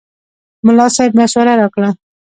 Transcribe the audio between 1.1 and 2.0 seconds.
مشوره راکړه.